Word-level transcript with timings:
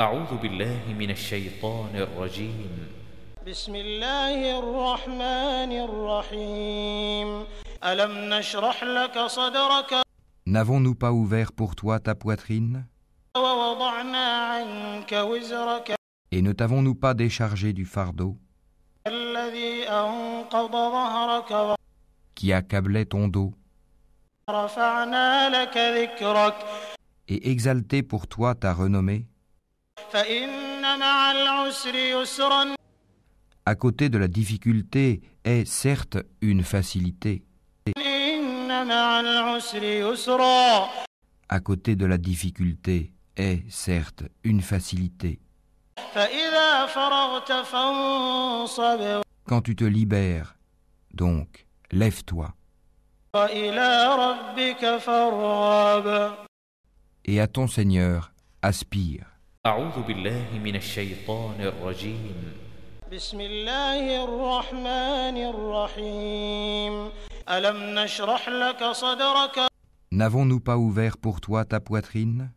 أعوذ 0.00 0.36
بالله 0.42 0.94
من 0.98 1.10
الشيطان 1.10 1.96
الرجيم 1.96 2.72
بسم 3.46 3.74
الله 3.74 4.58
الرحمن 4.58 5.72
الرحيم 5.86 7.44
ألم 7.84 8.12
نشرح 8.34 8.84
لك 8.84 9.18
صدرك 9.18 10.02
N'avons-nous 10.46 10.96
pas 10.96 11.12
ouvert 11.12 11.52
pour 11.52 11.76
toi 11.76 12.00
ta 12.00 12.16
poitrine 12.16 12.82
ووضعنا 13.36 14.26
عنك 14.50 15.12
وزرك 15.12 15.94
Et 16.32 16.42
ne 16.42 16.50
t'avons-nous 16.52 16.96
pas 16.96 17.14
déchargé 17.14 17.72
du 17.72 17.84
fardeau 17.84 18.36
الذي 19.06 19.88
أنقض 19.88 20.72
ظهرك 20.72 21.76
qui 22.34 22.52
accablait 22.52 23.04
ton 23.06 23.28
dos 23.28 23.52
ورفعنا 24.48 25.48
لك 25.50 25.76
ذكرك 25.76 26.54
et 27.28 27.48
exalté 27.52 28.02
pour 28.02 28.26
toi 28.26 28.56
ta 28.56 28.72
renommée 28.74 29.28
À 33.66 33.74
côté 33.74 34.08
de 34.08 34.16
la 34.16 34.28
difficulté 34.28 35.22
est 35.44 35.64
certes 35.66 36.18
une 36.40 36.62
facilité. 36.62 37.42
À 41.48 41.60
côté 41.60 41.96
de 41.96 42.06
la 42.06 42.18
difficulté 42.18 43.12
est 43.36 43.68
certes 43.68 44.22
une 44.44 44.60
facilité. 44.60 45.40
Quand 49.44 49.62
tu 49.62 49.74
te 49.74 49.84
libères, 49.84 50.56
donc, 51.12 51.66
lève-toi. 51.90 52.54
Et 57.24 57.40
à 57.40 57.46
ton 57.48 57.66
Seigneur, 57.66 58.32
aspire. 58.62 59.33
أعوذ 59.65 60.01
بالله 60.07 60.45
من 60.63 60.75
الشيطان 60.75 61.61
الرجيم 61.61 62.53
بسم 63.11 63.39
الله 63.41 64.23
الرحمن 64.23 65.37
الرحيم 65.51 67.09
ألم 67.49 67.77
نشرح 67.99 68.49
لك 68.49 68.83
صدرك 68.91 69.67
N'avons-nous 70.11 70.59
pas 70.59 70.77
ouvert 70.77 71.17
pour 71.17 71.41
toi 71.41 71.65
ta 71.65 71.79
poitrine 71.79 72.49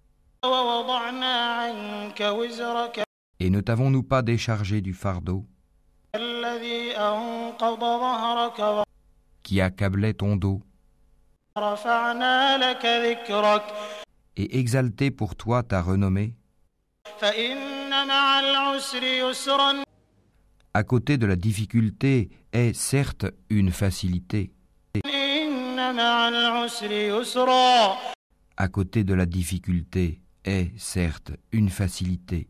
ووضعنا 0.44 1.34
عنك 1.60 2.20
وزرك 2.20 3.02
Et 3.40 3.50
ne 3.50 3.60
t'avons-nous 3.60 4.04
pas 4.04 4.22
déchargé 4.22 4.80
du 4.80 4.94
fardeau 4.94 5.44
الذي 6.14 6.96
أنقض 6.96 7.80
ظهرك 7.80 8.84
qui 9.42 9.60
accablait 9.60 10.14
ton 10.14 10.36
dos 10.36 10.60
ورفعنا 11.56 12.58
لك 12.58 12.86
ذكرك 12.86 13.62
et 14.36 14.58
exalté 14.60 15.10
pour 15.10 15.34
toi 15.36 15.62
ta 15.62 15.82
renommée 15.82 16.34
À 20.73 20.83
côté 20.83 21.17
de 21.17 21.25
la 21.25 21.35
difficulté 21.35 22.29
est 22.53 22.73
certes 22.73 23.25
une 23.49 23.71
facilité. 23.71 24.51
À 28.57 28.67
côté 28.67 29.03
de 29.03 29.13
la 29.13 29.25
difficulté 29.25 30.21
est 30.45 30.77
certes 30.77 31.31
une 31.51 31.69
facilité. 31.69 32.47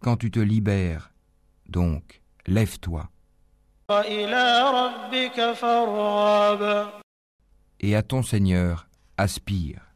Quand 0.00 0.16
tu 0.16 0.30
te 0.30 0.40
libères, 0.40 1.10
donc, 1.68 2.22
lève-toi. 2.46 3.08
Et 7.80 7.96
à 7.96 8.02
ton 8.02 8.22
Seigneur, 8.22 8.86
aspire. 9.18 9.93